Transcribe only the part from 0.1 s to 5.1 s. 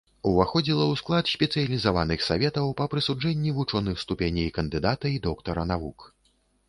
Уваходзіла ў склад спецыялізаваных саветаў па прысуджэнні вучоных ступеней кандыдата